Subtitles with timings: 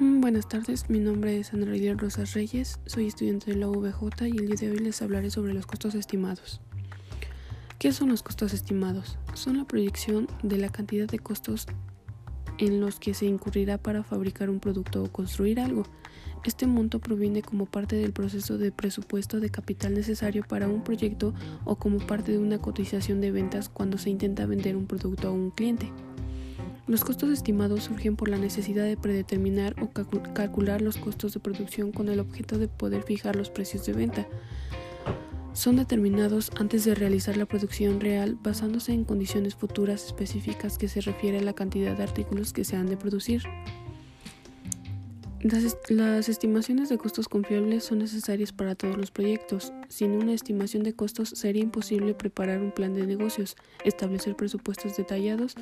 [0.00, 4.38] Mm, buenas tardes, mi nombre es Ana Rosas Reyes, soy estudiante de la UBJ y
[4.38, 6.62] el día de hoy les hablaré sobre los costos estimados.
[7.78, 9.18] ¿Qué son los costos estimados?
[9.34, 11.66] Son la proyección de la cantidad de costos
[12.56, 15.82] en los que se incurrirá para fabricar un producto o construir algo.
[16.44, 21.34] Este monto proviene como parte del proceso de presupuesto de capital necesario para un proyecto
[21.66, 25.32] o como parte de una cotización de ventas cuando se intenta vender un producto a
[25.32, 25.92] un cliente.
[26.90, 29.90] Los costos estimados surgen por la necesidad de predeterminar o
[30.34, 34.26] calcular los costos de producción con el objeto de poder fijar los precios de venta.
[35.52, 41.00] Son determinados antes de realizar la producción real basándose en condiciones futuras específicas que se
[41.00, 43.44] refiere a la cantidad de artículos que se han de producir.
[45.42, 49.72] Las, estimaciones de costos confiables son necesarias para todos los proyectos.
[49.88, 55.54] Sin una estimación de costos sería imposible preparar un plan de negocios, establecer presupuestos detallados,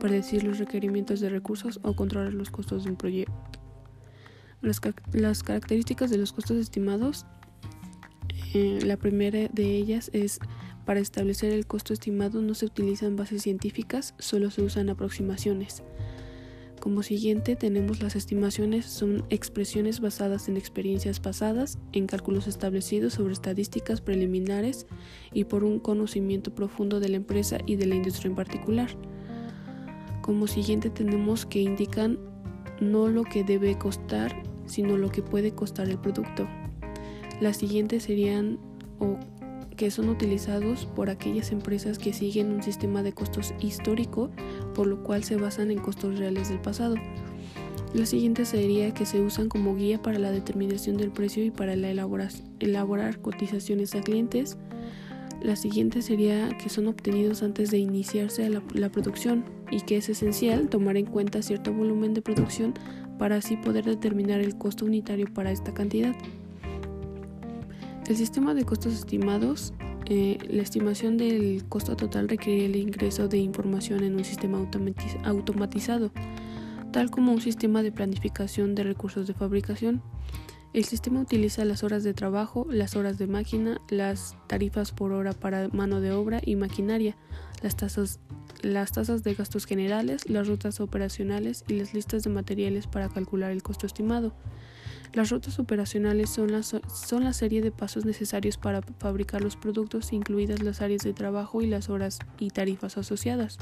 [0.00, 3.32] predecir los requerimientos de recursos o controlar los costos de un proyecto.
[4.62, 7.24] Las, características de los costos estimados,
[8.52, 10.40] eh, la primera de ellas es
[10.84, 15.84] para establecer el costo estimado no se utilizan bases científicas, solo se usan aproximaciones.
[16.80, 23.34] Como siguiente tenemos las estimaciones, son expresiones basadas en experiencias pasadas, en cálculos establecidos sobre
[23.34, 24.86] estadísticas preliminares
[25.30, 28.88] y por un conocimiento profundo de la empresa y de la industria en particular.
[30.22, 32.18] Como siguiente tenemos que indican
[32.80, 36.48] no lo que debe costar, sino lo que puede costar el producto.
[37.42, 38.58] Las siguientes serían
[39.00, 39.18] o
[39.80, 44.28] que son utilizados por aquellas empresas que siguen un sistema de costos histórico,
[44.74, 46.96] por lo cual se basan en costos reales del pasado.
[47.94, 51.76] La siguiente sería que se usan como guía para la determinación del precio y para
[51.76, 51.88] la
[52.58, 54.58] elaborar cotizaciones a clientes.
[55.40, 60.10] La siguiente sería que son obtenidos antes de iniciarse la, la producción y que es
[60.10, 62.74] esencial tomar en cuenta cierto volumen de producción
[63.18, 66.14] para así poder determinar el costo unitario para esta cantidad.
[68.10, 69.72] El sistema de costos estimados,
[70.06, 74.58] eh, la estimación del costo total requiere el ingreso de información en un sistema
[75.22, 76.10] automatizado,
[76.90, 80.02] tal como un sistema de planificación de recursos de fabricación.
[80.72, 85.32] El sistema utiliza las horas de trabajo, las horas de máquina, las tarifas por hora
[85.32, 87.16] para mano de obra y maquinaria,
[87.62, 88.18] las tasas,
[88.60, 93.52] las tasas de gastos generales, las rutas operacionales y las listas de materiales para calcular
[93.52, 94.34] el costo estimado.
[95.12, 100.80] Las rutas operacionales son la, serie de pasos necesarios para fabricar los productos, incluidas las
[100.80, 103.58] áreas de trabajo y las horas y tarifas asociadas.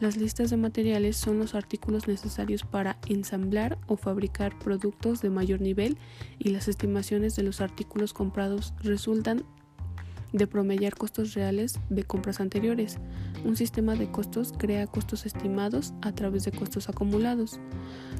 [0.00, 5.60] Las listas de materiales son los artículos necesarios para ensamblar o fabricar productos de mayor
[5.60, 5.98] nivel
[6.38, 9.44] y las estimaciones de los artículos comprados resultan
[10.32, 12.98] de promediar costos reales de compras anteriores.
[13.44, 17.58] Un sistema de costos crea costos estimados a través de costos acumulados.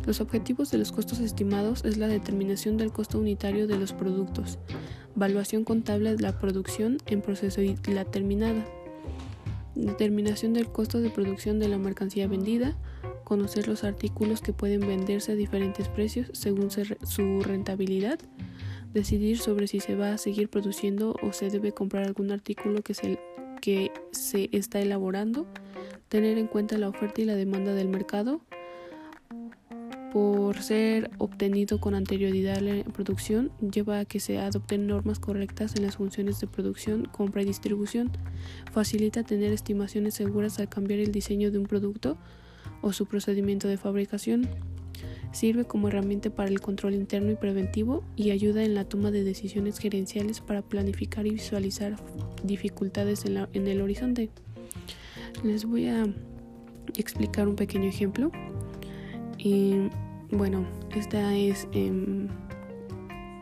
[0.06, 4.59] Los objetivos de los costos estimados es la determinación del costo unitario de los productos,
[5.17, 8.65] evaluación contable de la producción en proceso y la terminada,
[9.75, 12.77] determinación del costo de producción de la mercancía vendida,
[13.25, 18.21] conocer los artículos que pueden venderse a diferentes precios según su rentabilidad,
[18.94, 22.94] decidir sobre si se va a seguir produciendo o se debe comprar algún artículo que
[22.94, 23.19] se,
[23.61, 25.49] que se está elaborando,
[26.09, 28.41] tener en cuenta la oferta y la demanda del mercado,
[30.16, 35.77] por ser obtenido con anterioridad a la producción, lleva a que se adopten normas correctas
[35.77, 38.10] en las funciones de producción, compra y distribución,
[38.72, 42.16] facilita tener estimaciones seguras al cambiar el diseño de un producto
[42.81, 44.49] o su procedimiento de fabricación,
[45.32, 49.22] Sirve como herramienta para el control interno y preventivo y ayuda en la toma de
[49.22, 51.97] decisiones gerenciales para planificar y visualizar
[52.43, 54.31] dificultades en, el horizonte.
[55.44, 56.06] Les voy a
[56.97, 58.32] explicar un pequeño ejemplo.
[59.37, 59.91] Y
[60.31, 62.28] bueno, esta es, em,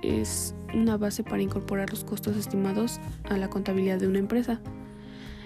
[0.02, 4.60] es una base para incorporar los costos estimados a la contabilidad de una empresa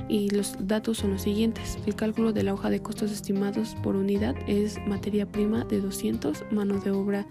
[0.09, 1.79] y los datos son los siguientes.
[1.87, 6.45] El cálculo de la hoja de costos estimados por unidad es materia prima de 200,
[6.51, 7.27] mano de obra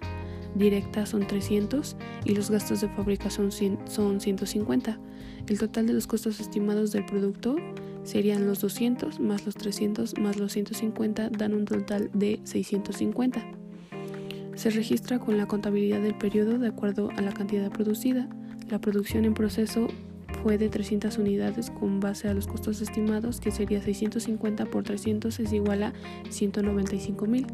[0.55, 1.95] directa son 300
[2.25, 4.99] y los gastos de fabricación son 150.
[5.47, 7.55] El total de los costos estimados del producto
[8.03, 13.66] serían los 200 más los 300 más los 150 dan un total de 650.
[14.57, 18.27] Se registra con la contabilidad del periodo de acuerdo a la cantidad producida.
[18.71, 19.87] La producción en proceso
[20.41, 25.39] fue de 300 unidades con base a los costos estimados, que sería 650 por 300
[25.39, 25.93] es igual a
[26.31, 27.45] 195 mil.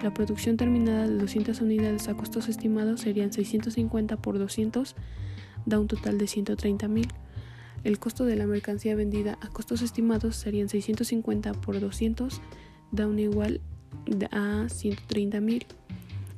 [0.00, 4.94] La producción terminada de 200 unidades a costos estimados serían 650 por 200,
[5.66, 7.08] da un total de 130 mil.
[7.82, 12.40] El costo de la mercancía vendida a costos estimados serían 650 por 200,
[12.92, 13.60] da un igual
[14.30, 15.66] a 130 mil.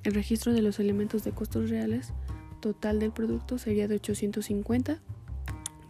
[0.06, 2.12] El registro de los elementos de costos reales
[2.60, 5.00] total del producto sería de 850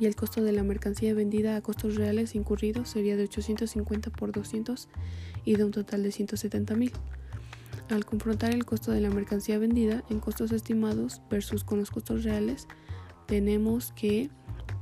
[0.01, 4.33] y el costo de la mercancía vendida a costos reales incurridos sería de 850 por
[4.33, 4.89] 200
[5.45, 6.93] y de un total de 170 mil.
[7.91, 12.25] Al confrontar el costo de la mercancía vendida en costos estimados versus con los costos
[12.25, 12.69] reales,
[13.27, 14.31] tenemos que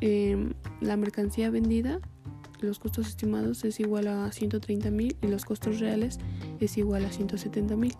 [0.00, 1.98] em, la mercancía vendida,
[2.60, 6.20] los costos estimados es igual a 130 mil y los costos reales
[6.60, 7.96] es igual a 170 mil.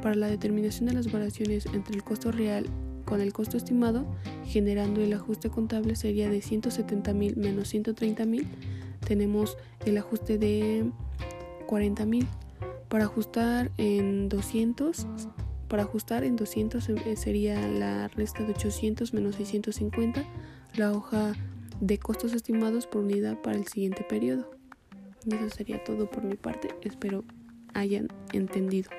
[0.00, 2.66] Para la determinación de las variaciones entre el costo real
[3.04, 4.06] con el costo estimado,
[4.44, 8.46] generando el ajuste contable sería de 170 mil menos 130 mil,
[9.06, 10.90] tenemos el ajuste de
[11.66, 12.26] 40 mil.
[12.88, 15.06] Para ajustar en 200,
[15.68, 20.22] para ajustar en 200 eh, sería la resta de 800 menos 650,
[20.76, 21.32] la hoja
[21.80, 24.50] de costos estimados por unidad para el siguiente periodo.
[25.24, 26.68] Y eso sería todo por mi parte.
[26.82, 27.24] Espero
[27.74, 28.90] hayan entendido.